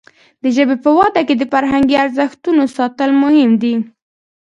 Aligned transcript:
د 0.41 0.43
ژبې 0.55 0.75
په 0.83 0.89
وده 0.97 1.21
کې 1.27 1.35
د 1.37 1.43
فرهنګي 1.51 1.95
ارزښتونو 2.03 2.61
ساتل 2.77 3.09
مهم 3.23 3.51
دي. 3.61 3.75